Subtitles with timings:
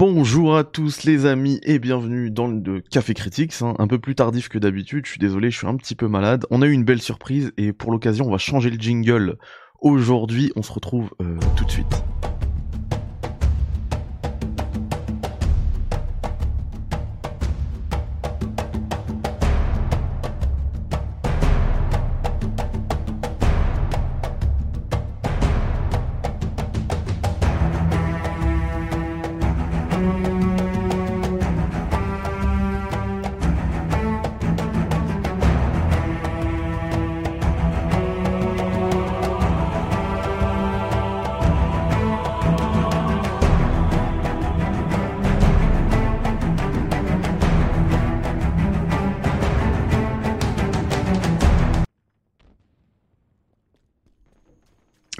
[0.00, 3.74] Bonjour à tous les amis et bienvenue dans le Café Critics, hein.
[3.78, 6.46] un peu plus tardif que d'habitude, je suis désolé, je suis un petit peu malade.
[6.48, 9.36] On a eu une belle surprise et pour l'occasion on va changer le jingle.
[9.82, 12.02] Aujourd'hui on se retrouve euh, tout de suite.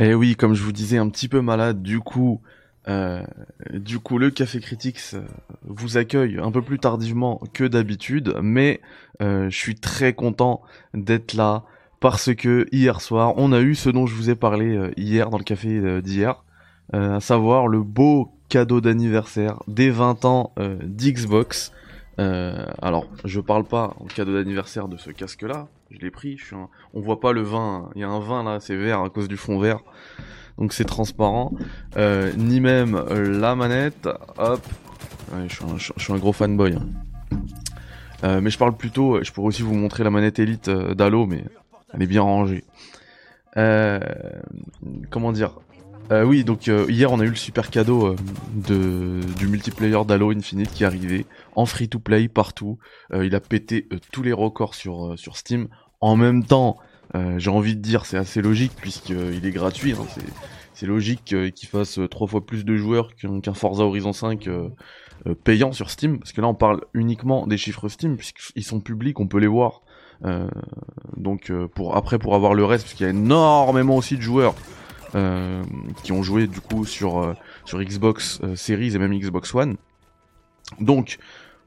[0.01, 2.41] Et eh oui, comme je vous disais, un petit peu malade, du coup,
[2.89, 3.23] euh,
[3.71, 5.21] du coup, le Café Critics euh,
[5.65, 8.81] vous accueille un peu plus tardivement que d'habitude, mais
[9.21, 10.63] euh, je suis très content
[10.95, 11.65] d'être là
[12.01, 15.37] parce que hier soir, on a eu ce dont je vous ai parlé hier dans
[15.37, 16.45] le café d'hier,
[16.95, 21.73] à savoir le beau cadeau d'anniversaire des 20 ans d'Xbox.
[22.17, 26.37] alors, je parle pas en cadeau d'anniversaire de ce casque-là, je l'ai pris.
[26.39, 26.57] Je suis
[26.95, 27.91] On voit pas le vin.
[27.95, 29.81] Il y a un vin là, c'est vert à cause du fond vert.
[30.59, 31.53] Donc c'est transparent.
[31.97, 34.09] Euh, ni même euh, la manette.
[34.39, 34.65] Hop.
[35.49, 36.75] je, suis un, gros fanboy.
[36.75, 36.87] Hein.
[38.25, 39.23] Euh, mais je parle plutôt.
[39.23, 41.45] Je pourrais aussi vous montrer la manette Elite d'Halo, mais
[41.93, 42.65] elle est bien rangée.
[43.55, 45.53] comment dire?
[46.13, 48.17] Oui, donc hier on a eu le super cadeau
[48.53, 51.25] de, du multiplayer d'Halo Infinite qui est arrivé
[51.57, 52.79] en free to play partout.
[53.13, 55.69] il a pété tous les records sur, sur Steam.
[56.01, 56.79] En même temps,
[57.15, 59.93] euh, j'ai envie de dire c'est assez logique puisqu'il est gratuit.
[59.93, 60.07] Hein,
[60.75, 64.69] c'est logique qu'il fasse trois fois plus de joueurs qu'un Forza Horizon 5 euh,
[65.27, 66.19] euh, payant sur Steam.
[66.19, 69.47] Parce que là on parle uniquement des chiffres Steam puisqu'ils sont publics, on peut les
[69.47, 69.83] voir.
[71.17, 71.51] donc
[71.95, 74.55] après pour avoir le reste, parce qu'il y a énormément aussi de joueurs
[76.03, 77.35] qui ont joué du coup sur,
[77.65, 79.77] sur Xbox Series et même Xbox One.
[80.79, 81.19] Donc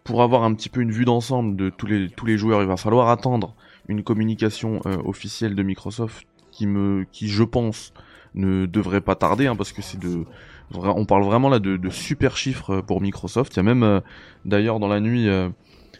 [0.03, 2.67] pour avoir un petit peu une vue d'ensemble de tous les, tous les joueurs, il
[2.67, 3.55] va falloir attendre
[3.87, 7.93] une communication euh, officielle de Microsoft qui me, qui je pense
[8.35, 10.25] ne devrait pas tarder, hein, parce que c'est de,
[10.73, 13.53] on parle vraiment là de, super chiffres euh, pour Microsoft.
[13.53, 14.01] Il y a même euh,
[14.45, 15.27] d'ailleurs dans la nuit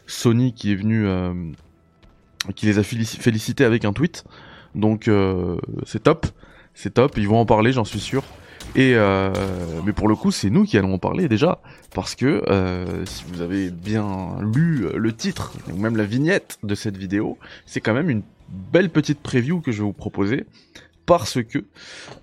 [0.07, 1.07] Sony qui est venu,
[2.55, 4.25] qui les a félicités avec un tweet.
[4.75, 5.09] Donc
[5.85, 6.25] c'est top,
[6.73, 7.17] c'est top.
[7.17, 8.23] Ils vont en parler, j'en suis sûr.
[8.75, 9.31] Et euh,
[9.85, 11.59] mais pour le coup, c'est nous qui allons en parler déjà,
[11.94, 16.73] parce que euh, si vous avez bien lu le titre ou même la vignette de
[16.73, 20.45] cette vidéo, c'est quand même une belle petite preview que je vais vous proposer,
[21.06, 21.66] parce que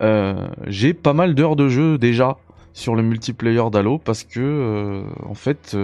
[0.03, 2.37] euh, j'ai pas mal d'heures de jeu déjà
[2.73, 5.77] sur le multiplayer d'Halo parce que euh, en fait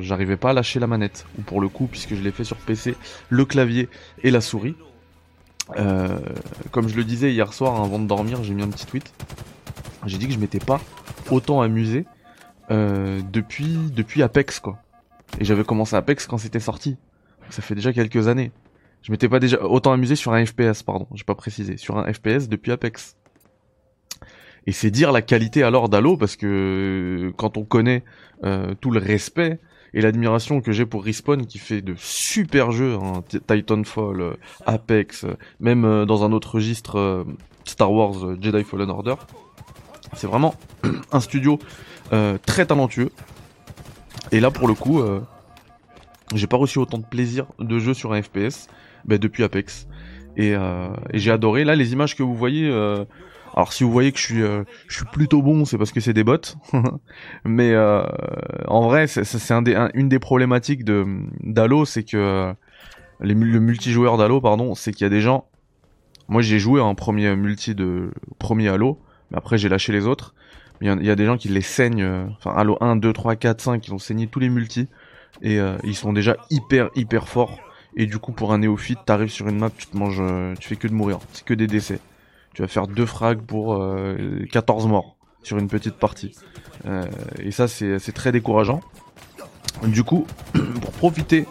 [0.00, 1.26] j'arrivais pas à lâcher la manette.
[1.38, 2.94] Ou pour le coup puisque je l'ai fait sur PC
[3.28, 3.88] le clavier
[4.22, 4.74] et la souris
[5.76, 6.18] euh,
[6.70, 9.12] comme je le disais hier soir avant de dormir j'ai mis un petit tweet
[10.06, 10.80] j'ai dit que je m'étais pas
[11.30, 12.06] autant amusé
[12.70, 14.78] euh, depuis, depuis Apex quoi.
[15.38, 16.96] Et j'avais commencé Apex quand c'était sorti.
[17.50, 18.52] Ça fait déjà quelques années.
[19.02, 22.12] Je m'étais pas déjà autant amusé sur un FPS, pardon, j'ai pas précisé, sur un
[22.12, 23.16] FPS depuis Apex.
[24.66, 28.04] Et c'est dire la qualité alors d'Halo parce que quand on connaît
[28.44, 29.58] euh, tout le respect
[29.94, 34.34] et l'admiration que j'ai pour Respawn qui fait de super jeux, hein, Titanfall, euh,
[34.66, 35.26] Apex,
[35.58, 37.24] même dans un autre registre
[37.64, 39.16] Star Wars Jedi Fallen Order.
[40.14, 40.54] C'est vraiment
[41.12, 41.58] un studio
[42.12, 43.10] euh, très talentueux.
[44.32, 45.20] Et là, pour le coup, euh,
[46.34, 48.68] j'ai pas reçu autant de plaisir de jeu sur un FPS
[49.04, 49.86] bah, depuis Apex.
[50.40, 51.64] Euh, et, j'ai adoré.
[51.64, 52.68] Là, les images que vous voyez.
[53.54, 56.12] alors, si vous voyez que je suis, je suis plutôt bon, c'est parce que c'est
[56.12, 56.38] des bots.
[57.44, 57.76] Mais
[58.66, 61.04] en vrai, c'est un une des problématiques de
[61.40, 62.52] d'Halo, c'est que
[63.20, 65.46] les, le multijoueur d'Halo, pardon, c'est qu'il y a des gens.
[66.28, 68.98] Moi, j'ai joué un premier multi de premier Halo
[69.30, 70.34] mais après, j'ai lâché les autres.
[70.82, 72.02] Il y, a des gens qui les saignent.
[72.02, 74.88] Euh, enfin, Halo 1, 2, 3, 4, 5, ils ont saigné tous les multis.
[75.42, 77.58] Et euh, ils sont déjà hyper, hyper forts.
[77.96, 80.68] Et du coup, pour un néophyte, t'arrives sur une map, tu te manges, euh, tu
[80.68, 81.18] fais que de mourir.
[81.32, 82.00] C'est que des décès.
[82.54, 83.80] Tu vas faire deux frags pour
[84.50, 86.32] 14 morts sur une petite partie.
[87.38, 88.80] et ça, c'est très décourageant.
[89.84, 90.26] Du coup,
[90.80, 91.46] pour profiter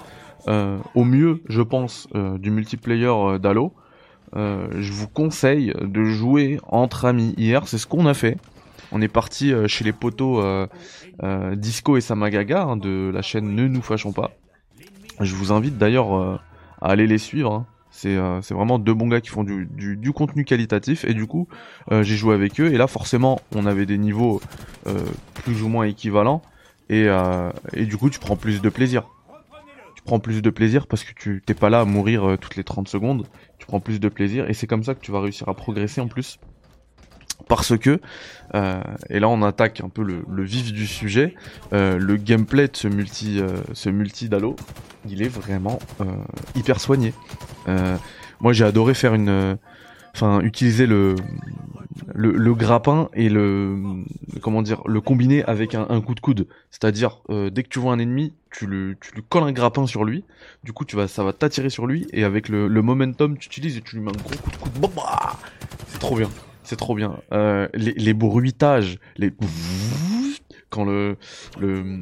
[0.46, 3.74] au mieux, je pense, du multiplayer d'Halo,
[4.36, 7.34] euh, je vous conseille de jouer entre amis.
[7.38, 8.38] Hier, c'est ce qu'on a fait.
[8.92, 10.44] On est parti euh, chez les potos
[11.24, 14.32] euh, Disco et Samagaga hein, de la chaîne Ne nous fâchons pas.
[15.20, 16.14] Je vous invite d'ailleurs
[16.82, 17.54] à aller les suivre.
[17.54, 17.66] Hein.
[17.92, 21.48] C'est vraiment deux bons gars qui font du, contenu qualitatif et du coup
[21.90, 24.42] j'ai joué avec eux et là forcément on avait des niveaux
[25.34, 26.42] plus ou moins équivalents
[26.90, 27.08] et,
[27.74, 29.04] et du coup tu prends plus de plaisir
[29.96, 32.64] tu prends plus de plaisir parce que tu t'es pas là à mourir toutes les
[32.64, 33.26] 30 secondes,
[33.58, 36.00] tu prends plus de plaisir et c'est comme ça que tu vas réussir à progresser
[36.00, 36.40] en plus
[37.48, 38.00] parce que,
[38.56, 41.36] euh, et là on attaque un peu le, vif du sujet,
[41.74, 44.56] euh, le gameplay de ce multi, euh, ce multi d'Halo,
[45.08, 45.80] il est vraiment
[46.56, 47.14] hyper soigné.
[48.40, 49.58] moi j'ai adoré faire une,
[50.14, 51.16] enfin utiliser le,
[52.14, 53.78] le, grappin et le,
[54.42, 56.48] comment dire, le combiner avec un, coup de coude.
[56.70, 60.04] C'est-à-dire dès que tu vois un ennemi, tu le, tu lui colles un grappin sur
[60.04, 60.26] lui,
[60.64, 63.78] du coup tu vas, ça va t'attirer sur lui et avec le, momentum tu utilises
[63.78, 64.92] et tu lui mets un gros coup de coude.
[65.88, 66.30] C'est trop bien.
[66.70, 67.18] C'est trop bien.
[67.32, 69.34] Euh, les, bruitages, les
[70.70, 71.18] quand le,
[71.60, 71.98] le euh,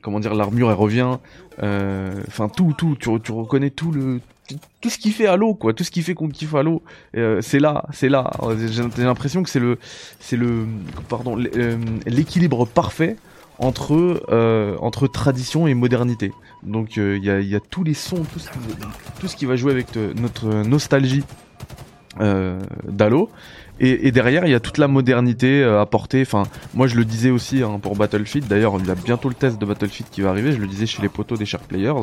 [0.00, 1.18] comment dire l'armure elle revient,
[1.62, 4.22] euh, enfin tout tout, tu, reconnais tout le
[4.80, 7.84] tout ce qui fait Halo quoi, tout ce qui fait qu'on kiffe Halo, c'est là,
[7.92, 8.30] c'est là.
[8.70, 9.78] J'ai l'impression que c'est le
[10.20, 10.64] c'est le
[11.10, 11.36] pardon
[12.06, 13.16] l'équilibre parfait
[13.58, 14.22] entre
[14.80, 16.32] entre tradition et modernité.
[16.62, 18.24] Donc il y a, tous les sons,
[19.20, 21.24] tout ce qui va jouer avec notre nostalgie
[22.18, 22.58] euh,
[22.88, 23.30] d'Halo.
[23.82, 26.20] Et, derrière, il y a toute la modernité euh, apportée.
[26.20, 26.42] Enfin,
[26.74, 28.46] moi, je le disais aussi hein, pour Battlefield.
[28.46, 30.52] D'ailleurs, il y a bientôt le test de Battlefield qui va arriver.
[30.52, 31.94] Je le disais chez les potos des Shark Players.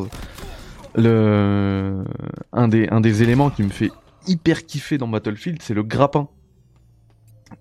[0.96, 2.04] Le...
[2.52, 3.92] Un, des, un des éléments qui me fait
[4.26, 6.30] hyper kiffer dans Battlefield, c'est le grappin.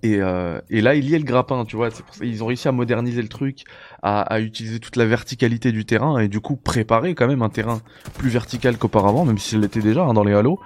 [0.02, 1.90] Et, euh, et, là, il y a le grappin, tu vois.
[2.22, 3.64] ils ont réussi à moderniser le truc,
[4.02, 7.50] à, à, utiliser toute la verticalité du terrain et du coup préparer quand même un
[7.50, 7.80] terrain
[8.16, 10.58] plus vertical qu'auparavant, même s'il l'était déjà hein, dans les Halo.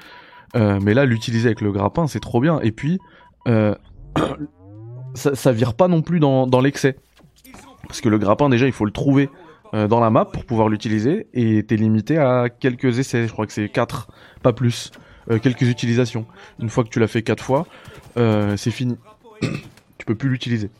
[0.57, 2.61] Euh, mais là, l'utiliser avec le grappin, c'est trop bien.
[2.61, 2.99] Et puis,
[3.49, 3.75] euh,
[5.15, 6.97] ça, vire pas non plus dans, dans l'excès.
[7.87, 9.31] Parce que le grappin, déjà, il faut le trouver
[9.75, 11.27] euh, dans la map pour pouvoir l'utiliser.
[11.35, 13.27] Et t'es limité à quelques essais.
[13.27, 14.09] Je crois que c'est 4,
[14.43, 14.91] pas plus.
[15.43, 16.27] Quelques utilisations.
[16.59, 17.67] Une fois que tu l'as fait 4 fois,
[18.17, 18.97] c'est fini.
[19.41, 20.71] tu peux plus l'utiliser.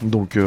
[0.00, 0.38] Donc,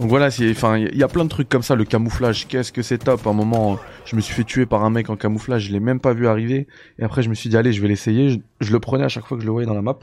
[0.00, 1.74] donc voilà, enfin, il y a plein de trucs comme ça.
[1.74, 3.26] Le camouflage, qu'est-ce que c'est top.
[3.26, 5.80] À un moment, je me suis fait tuer par un mec en camouflage, je l'ai
[5.80, 6.68] même pas vu arriver.
[7.00, 8.40] Et après, je me suis dit, allez, je vais l'essayer.
[8.60, 9.98] Je, le prenais à chaque fois que je le voyais dans la map.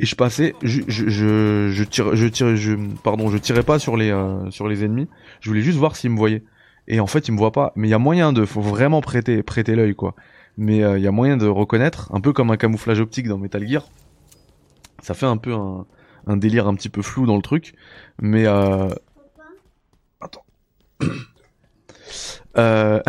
[0.00, 3.96] Et je passais, je, je, je, tire, je tire, je, pardon, je tirais pas sur
[3.96, 5.08] les, euh, sur les ennemis.
[5.40, 6.44] Je voulais juste voir s'ils me voyaient.
[6.86, 7.72] Et en fait, ils me voient pas.
[7.74, 10.14] Mais il y a moyen de, faut vraiment prêter, prêter l'œil, quoi.
[10.58, 13.38] Mais euh, il y a moyen de reconnaître, un peu comme un camouflage optique dans
[13.38, 13.88] Metal Gear.
[15.02, 15.86] Ça fait un peu un,
[16.28, 17.74] un délire un petit peu flou dans le truc.
[18.20, 18.88] Mais euh...
[20.20, 20.44] Attends.
[22.58, 23.02] euh...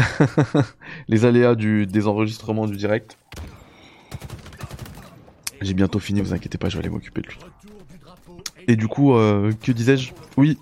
[1.08, 1.86] les aléas du...
[1.86, 3.18] des enregistrements du direct.
[5.62, 7.38] J'ai bientôt fini, vous inquiétez pas, je vais aller m'occuper de lui.
[8.68, 10.14] Et du coup, euh, que disais-je?
[10.38, 10.58] Oui,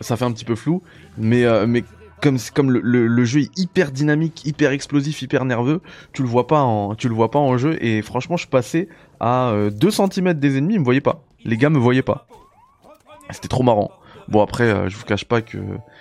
[0.00, 0.82] ça fait un petit peu flou,
[1.16, 1.84] mais, euh, mais
[2.20, 5.80] comme, le, jeu est hyper dynamique, hyper explosif, hyper nerveux,
[6.12, 8.88] tu le vois pas en, le vois pas en jeu, et franchement, je passais
[9.20, 11.24] à 2 euh, cm des ennemis, ils me voyaient pas.
[11.44, 12.26] Les gars me voyaient pas.
[13.30, 13.90] C'était trop marrant.
[14.28, 15.58] Bon après, euh, je vous cache pas que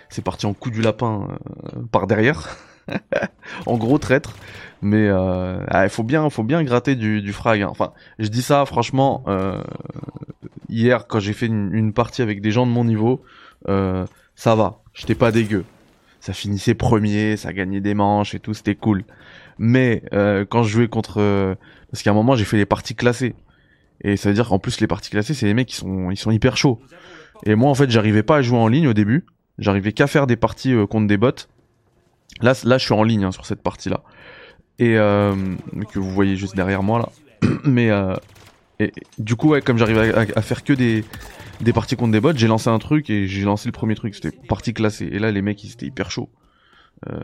[0.10, 1.28] c'est parti en coup du lapin
[1.76, 2.58] euh, par derrière.
[3.66, 4.36] en gros traître.
[4.82, 7.62] Mais euh, ah, il faut bien, faut bien gratter du, du frag.
[7.62, 7.68] Hein.
[7.70, 9.24] Enfin, je dis ça franchement.
[10.70, 13.24] hier, quand j'ai fait une, partie avec des gens de mon niveau,
[13.66, 14.82] ça va.
[14.94, 15.66] J'étais pas dégueu.
[16.22, 19.04] Ça finissait premier, ça gagnait des manches et tout, c'était cool.
[19.58, 20.04] Mais
[20.50, 21.56] quand je jouais contre,
[21.92, 23.36] parce qu'à un moment j'ai fait les parties classées.
[24.02, 26.18] Et ça veut dire qu'en plus les parties classées, c'est des mecs qui sont, ils
[26.18, 26.80] sont hyper chauds.
[27.46, 29.26] Et moi en fait, j'arrivais pas à jouer en ligne au début.
[29.58, 31.32] J'arrivais qu'à faire des parties euh, contre des bots.
[32.42, 34.04] Là, là, je suis en ligne hein, sur cette partie-là.
[34.78, 35.36] Et euh,
[35.92, 37.50] que vous voyez juste derrière moi là.
[37.66, 38.16] Mais euh,
[39.18, 41.04] du coup, ouais, comme j'arrivais à, faire que des
[41.60, 44.16] des parties contre des bots, j'ai lancé un truc et j'ai lancé le premier truc.
[44.16, 45.10] C'était partie classée.
[45.12, 46.30] Et là, les mecs, ils étaient hyper chauds.
[47.10, 47.20] Euh,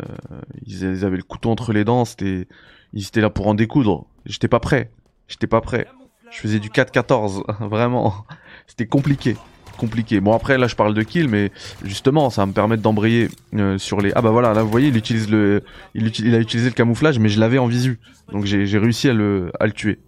[0.66, 2.04] ils, ils, avaient le couteau entre les dents.
[2.04, 2.48] C'était,
[2.92, 4.08] ils étaient là pour en découdre.
[4.26, 4.92] J'étais pas prêt.
[5.30, 5.88] J'étais pas prêt.
[6.36, 8.26] Je faisais du 4-14, vraiment.
[8.68, 9.38] C'était compliqué.
[9.78, 10.20] Compliqué.
[10.22, 11.52] Bon après là je parle de kill mais
[11.84, 14.14] justement ça va me permettre d'embrayer euh, sur les...
[14.16, 15.64] Ah bah voilà là vous voyez il utilise le...
[15.94, 18.00] Il, a utilisé le camouflage mais je l'avais en visu.
[18.32, 20.00] Donc j'ai réussi à le, à le tuer.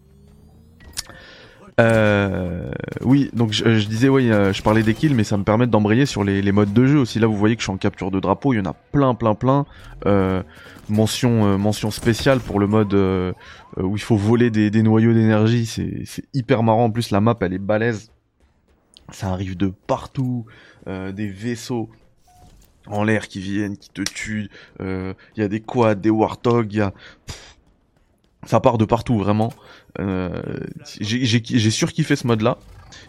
[1.80, 2.72] Euh,
[3.04, 6.08] oui, donc je, disais, oui, euh, je parlais des kills, mais ça me permet d'embrayer
[6.08, 7.20] sur les, les, modes de jeu aussi.
[7.20, 9.14] Là, vous voyez que je suis en capture de drapeau, il y en a plein,
[9.14, 9.66] plein, plein.
[10.08, 10.42] Euh,
[10.90, 13.34] mention, euh, mention spéciale pour le mode euh,
[13.78, 16.86] où il faut voler des, des noyaux d'énergie, c'est hyper marrant.
[16.86, 18.12] En plus, la map, elle est balèze.
[19.12, 20.46] Ça arrive de partout,
[20.86, 21.90] des vaisseaux
[22.88, 24.50] en l'air qui viennent, qui te tuent.
[24.82, 26.94] Il y a des quads, des warthogs, y a
[28.48, 29.54] ça part de partout vraiment.
[30.00, 30.60] Euh,
[31.00, 32.58] j'ai surkiffé ce mode là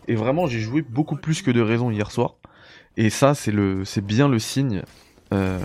[0.07, 2.35] et vraiment j'ai joué beaucoup plus que de raison hier soir.
[2.97, 4.83] Et ça c'est le c'est bien le signe
[5.33, 5.61] euh,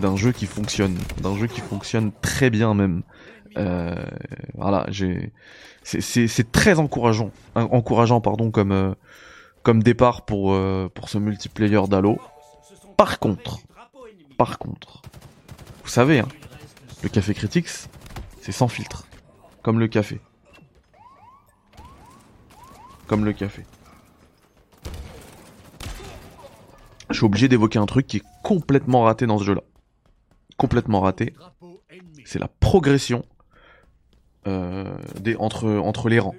[0.00, 3.02] d'un jeu qui fonctionne, d'un jeu qui fonctionne très bien même.
[3.56, 3.94] Euh,
[4.54, 5.32] voilà, j'ai
[5.82, 8.94] c'est très encourageant, encourageant pardon comme
[9.62, 12.18] comme départ pour, euh, pour ce multiplayer d'Halo.
[12.96, 13.58] Par contre,
[14.36, 15.02] par contre,
[15.84, 16.28] vous savez, hein,
[17.02, 17.68] le café Critics,
[18.40, 19.04] c'est sans filtre.
[19.62, 20.20] Comme le café.
[23.06, 23.64] Comme le café.
[27.07, 29.62] Je suis obligé d'évoquer un truc qui est complètement raté dans ce jeu-là.
[30.56, 31.34] Complètement raté.
[32.24, 33.24] C'est la progression
[34.46, 36.34] euh, des, entre, entre les rangs.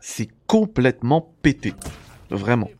[0.00, 1.74] C'est complètement pété.
[2.30, 2.70] Vraiment.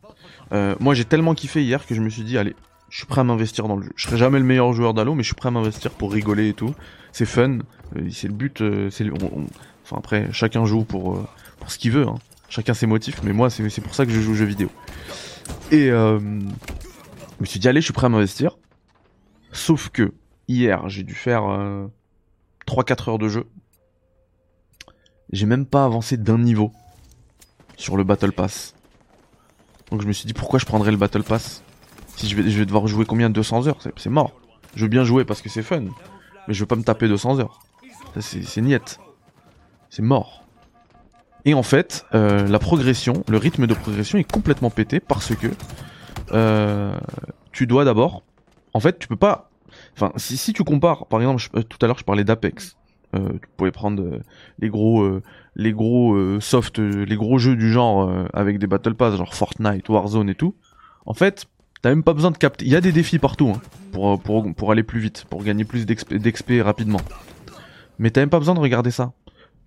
[0.53, 2.55] Euh, moi j'ai tellement kiffé hier que je me suis dit, allez,
[2.89, 3.91] je suis prêt à m'investir dans le jeu.
[3.95, 6.49] Je serai jamais le meilleur joueur d'Halo, mais je suis prêt à m'investir pour rigoler
[6.49, 6.73] et tout.
[7.11, 7.59] C'est fun,
[7.95, 8.61] euh, c'est le but.
[9.83, 11.27] Enfin après, chacun joue pour,
[11.59, 12.07] pour ce qu'il veut.
[12.07, 12.15] Hein.
[12.51, 14.69] Chacun ses motifs, mais moi c'est pour ça que je joue aux jeux vidéo.
[15.71, 18.57] Et euh, je me suis dit, allez, je suis prêt à m'investir.
[19.53, 20.13] Sauf que
[20.49, 21.43] hier, j'ai dû faire
[22.67, 23.47] 3-4 heures de jeu.
[25.31, 26.73] J'ai même pas avancé d'un niveau
[27.77, 28.75] sur le Battle Pass.
[29.89, 31.63] Donc je me suis dit, pourquoi je prendrais le Battle Pass
[32.17, 33.79] Si je vais, je vais devoir jouer combien 200 heures?
[33.95, 34.33] C'est mort.
[34.75, 35.85] Je veux bien jouer parce que c'est fun.
[36.49, 37.61] Mais je veux pas me taper 200 heures.
[38.19, 38.99] C'est niette.
[39.89, 40.43] C'est mort.
[41.45, 45.47] Et en fait, euh, la progression, le rythme de progression est complètement pété parce que
[46.31, 46.95] euh,
[47.51, 48.23] tu dois d'abord,
[48.73, 49.49] en fait, tu peux pas.
[49.95, 52.77] Enfin, si, tu compares, par exemple, euh, tout à l'heure, je parlais d'Apex.
[53.13, 53.19] tu
[53.57, 54.21] pouvais prendre
[54.59, 55.19] les gros,
[55.55, 60.29] les gros soft, les gros jeux du genre avec des battle pass, genre Fortnite, Warzone
[60.29, 60.55] et tout.
[61.05, 61.47] En fait,
[61.81, 62.65] t'as même pas besoin de capter.
[62.65, 65.65] Il y a des défis partout hein, pour, pour, pour aller plus vite, pour gagner
[65.65, 67.01] plus d'XP rapidement.
[67.99, 69.11] Mais t'as même pas besoin de regarder ça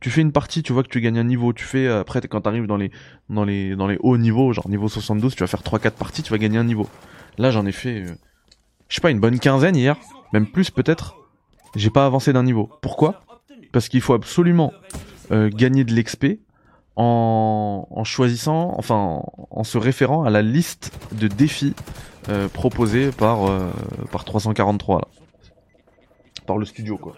[0.01, 2.43] tu fais une partie, tu vois que tu gagnes un niveau, tu fais après quand
[2.43, 2.91] t'arrives dans les
[3.31, 6.23] dans les dans les hauts niveaux, genre niveau 72, tu vas faire 3 4 parties,
[6.23, 6.89] tu vas gagner un niveau.
[7.39, 8.15] Là, j'en ai fait euh,
[8.89, 9.97] je sais pas une bonne quinzaine hier,
[10.33, 11.17] même plus peut-être.
[11.75, 12.71] J'ai pas avancé d'un niveau.
[12.83, 13.25] Pourquoi?
[13.73, 14.73] Parce qu'il faut absolument
[15.33, 16.39] euh, gagner de l'XP
[16.97, 21.75] en, choisissant, enfin en, se référant à la liste de défis
[22.29, 23.51] euh, proposés par
[24.13, 25.09] par 343 là.
[26.47, 27.17] Par le studio quoi.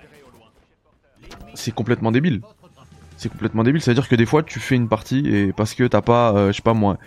[1.55, 2.41] C'est complètement débile
[3.17, 3.81] c'est complètement débile.
[3.81, 6.57] C'est-à-dire que des fois, tu fais une partie et parce que t'as pas, euh, je
[6.57, 6.99] sais pas moi,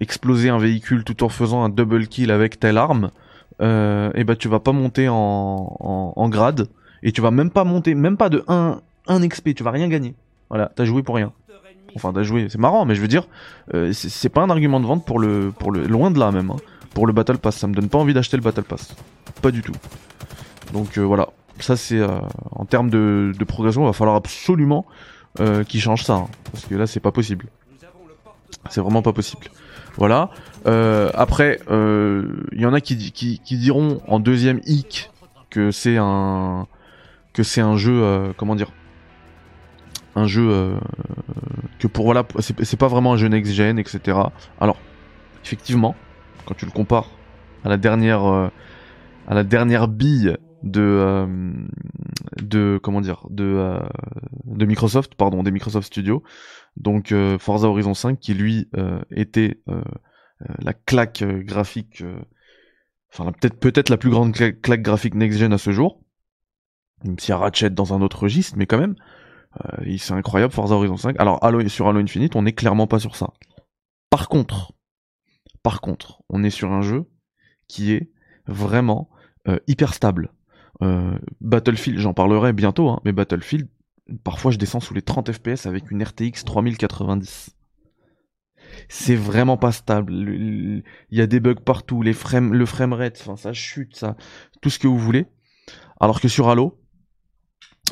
[0.00, 3.10] explosé un véhicule tout en faisant un double kill avec telle arme,
[3.60, 6.68] euh, et bah tu vas pas monter en, en, grade
[7.02, 9.88] et tu vas même pas monter, même pas de 1, 1 XP, tu vas rien
[9.88, 10.14] gagner.
[10.48, 11.32] Voilà, t'as joué pour rien.
[11.96, 13.28] Enfin, t'as joué, c'est marrant, mais je veux dire,
[13.72, 16.50] euh, c'est pas un argument de vente pour le, pour le, loin de là même,
[16.50, 16.56] hein.
[16.92, 17.56] pour le Battle Pass.
[17.56, 18.96] Ça me donne pas envie d'acheter le Battle Pass,
[19.40, 19.74] pas du tout.
[20.72, 21.28] Donc euh, voilà,
[21.60, 22.02] ça c'est
[22.50, 24.86] en termes de, de progression, il va falloir absolument
[25.40, 26.14] euh, qui change ça.
[26.14, 27.46] Hein, parce que là, c'est pas possible.
[28.70, 29.48] C'est vraiment pas possible.
[29.96, 30.30] Voilà.
[30.66, 35.10] Euh, après, il euh, y en a qui, qui, qui, diront en deuxième hic
[35.50, 36.66] que c'est un
[37.32, 38.70] que c'est un jeu euh, comment dire
[40.16, 40.76] un jeu
[41.80, 44.18] que pour voilà c'est pas vraiment un jeu next gen etc.
[44.60, 44.76] Alors
[45.44, 45.96] effectivement
[46.46, 47.10] quand tu le compares
[47.64, 51.52] à la dernière à la dernière bille de euh,
[52.42, 53.80] de comment dire de euh,
[54.44, 56.22] de Microsoft pardon des Microsoft Studios.
[56.76, 58.68] Donc euh, Forza Horizon 5 qui lui
[59.10, 59.60] était
[60.58, 62.02] la claque graphique
[63.12, 66.00] enfin peut-être peut-être la plus grande claque, graphique next gen à ce jour.
[67.04, 68.96] Même s'il y a Ratchet dans un autre registre mais quand même
[69.98, 73.28] c'est incroyable Forza Horizon 5 alors sur Halo Infinite on n'est clairement pas sur ça.
[74.08, 74.72] Par contre
[75.62, 77.04] par contre on est sur un jeu
[77.68, 78.10] qui est
[78.46, 79.10] vraiment
[79.66, 80.32] hyper stable
[80.82, 83.68] euh, Battlefield, j'en parlerai bientôt, hein, mais Battlefield,
[84.22, 87.56] parfois je descends sous les 30 FPS avec une RTX 3090.
[88.88, 90.12] C'est vraiment pas stable.
[90.12, 94.16] Il y a des bugs partout, les frames, le framerate, enfin ça chute, ça,
[94.60, 95.26] tout ce que vous voulez.
[96.00, 96.78] Alors que sur Halo,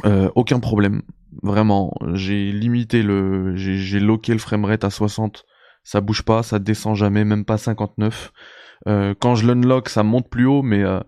[0.05, 1.03] euh, aucun problème.
[1.43, 5.45] Vraiment, j'ai limité le, j'ai loqué le framerate à 60.
[5.85, 8.33] Ça bouge pas, ça descend jamais, même pas 59.
[8.89, 11.01] Euh, quand je l'unlock, ça monte plus haut, mais euh,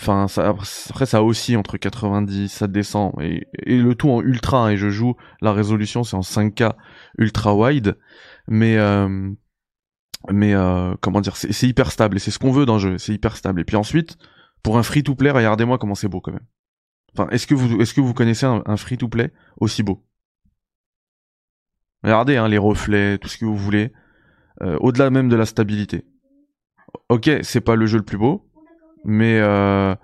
[0.00, 4.66] Enfin, après ça aussi entre 90, ça descend et, le tout en ultra.
[4.66, 6.72] Hein, et je joue la résolution, c'est en 5K
[7.18, 7.98] ultra wide,
[8.48, 9.30] mais euh,
[10.30, 12.98] mais euh, comment dire, c'est hyper stable et c'est ce qu'on veut dans le jeu,
[12.98, 13.60] c'est hyper stable.
[13.60, 14.16] Et puis ensuite,
[14.62, 16.46] pour un free to play, regardez-moi comment c'est beau quand même.
[17.14, 20.06] Enfin, est-ce que vous est-ce que vous connaissez un, free to play aussi beau?
[22.02, 23.92] Regardez hein, les reflets, tout ce que vous voulez,
[24.62, 26.06] euh, au-delà même de la stabilité.
[27.08, 28.50] Ok, c'est pas le jeu le plus beau,
[29.04, 29.94] mais euh,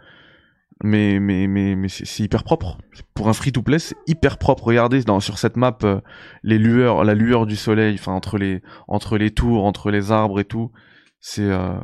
[0.82, 2.78] mais mais mais mais c'est hyper propre.
[3.14, 4.64] Pour un free to play, c'est hyper propre.
[4.64, 6.00] Regardez dans sur cette map euh,
[6.42, 10.40] les lueurs, la lueur du soleil, enfin entre les entre les tours, entre les arbres
[10.40, 10.72] et tout,
[11.20, 11.78] c'est euh,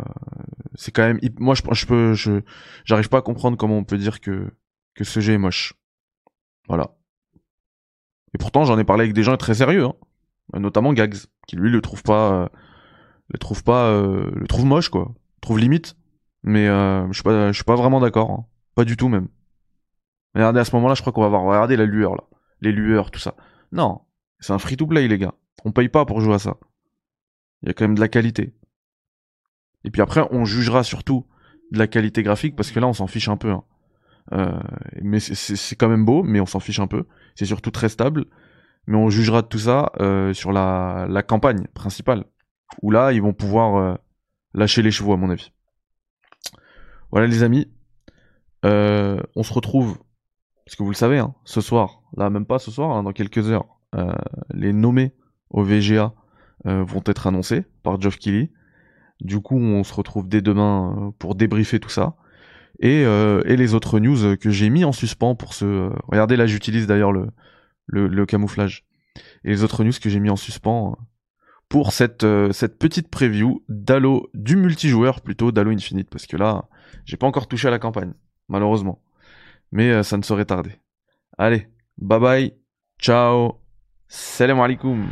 [0.74, 2.40] c'est quand même moi je je peux je
[2.84, 4.50] j'arrive pas à comprendre comment on peut dire que
[4.94, 5.74] que ce jeu est moche.
[6.68, 6.96] Voilà.
[8.34, 9.94] Et pourtant, j'en ai parlé avec des gens très sérieux, hein.
[10.58, 11.16] notamment Gags,
[11.46, 12.50] qui lui le trouve pas
[13.28, 15.96] le trouve pas, le trouve moche quoi, trouve limite.
[16.44, 18.46] Mais je suis pas, suis pas vraiment d'accord, hein.
[18.74, 19.28] pas du tout même.
[20.34, 22.24] Regardez à ce moment-là, je crois qu'on va voir, regardez la lueur là,
[22.60, 23.34] les lueurs, tout ça.
[23.72, 24.02] Non,
[24.40, 25.34] c'est un free-to-play les gars.
[25.64, 26.56] On paye pas pour jouer à ça.
[27.62, 28.54] Il y a quand même de la qualité.
[29.84, 31.26] Et puis après, on jugera surtout
[31.72, 33.50] de la qualité graphique parce que là, on s'en fiche un peu.
[33.50, 33.64] Hein.
[34.32, 34.60] Euh,
[35.02, 37.06] mais c'est quand même beau, mais on s'en fiche un peu.
[37.34, 38.26] C'est surtout très stable.
[38.86, 42.24] Mais on jugera de tout ça euh, sur la, campagne principale.
[42.82, 43.94] Où là, ils vont pouvoir euh,
[44.52, 45.52] lâcher les chevaux, à mon avis.
[47.14, 47.68] Voilà, les amis.
[48.64, 49.98] on se retrouve,
[50.66, 53.12] parce que vous le savez, hein, ce soir, là, même pas ce soir, hein, dans
[53.12, 53.78] quelques heures,
[54.52, 55.14] les nommés
[55.50, 56.12] au VGA
[56.64, 58.50] vont être annoncés par Geoff Keighley.
[59.20, 62.16] Du coup, on se retrouve dès demain euh, pour débriefer tout ça.
[62.80, 65.64] Et, euh, et les autres news que j'ai mis en suspens pour ce...
[65.64, 67.28] Euh, regardez, là, j'utilise d'ailleurs le,
[67.86, 68.84] le, camouflage.
[69.44, 70.98] Et les autres news que j'ai mis en suspens
[71.68, 76.08] pour cette, cette petite preview d'Halo, du multijoueur plutôt, d'Halo Infinite.
[76.10, 76.64] Parce que là,
[77.04, 78.12] j'ai pas encore touché à la campagne,
[78.48, 79.02] malheureusement.
[79.72, 80.78] Mais ça ne saurait tarder.
[81.36, 81.68] Allez,
[81.98, 82.54] bye bye,
[83.00, 83.60] ciao,
[84.06, 85.08] salam alaikum.